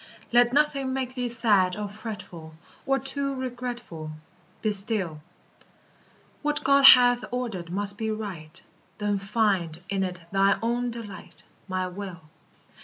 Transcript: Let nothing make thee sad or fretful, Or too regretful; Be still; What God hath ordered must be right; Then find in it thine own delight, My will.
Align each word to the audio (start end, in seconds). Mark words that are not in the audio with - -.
Let 0.31 0.51
nothing 0.51 0.93
make 0.93 1.13
thee 1.13 1.29
sad 1.29 1.75
or 1.77 1.87
fretful, 1.87 2.55
Or 2.87 2.97
too 2.97 3.35
regretful; 3.35 4.09
Be 4.63 4.71
still; 4.71 5.21
What 6.41 6.63
God 6.63 6.83
hath 6.85 7.23
ordered 7.29 7.69
must 7.69 7.99
be 7.99 8.09
right; 8.09 8.59
Then 8.97 9.19
find 9.19 9.79
in 9.89 10.01
it 10.01 10.19
thine 10.31 10.57
own 10.63 10.89
delight, 10.89 11.43
My 11.67 11.87
will. 11.87 12.19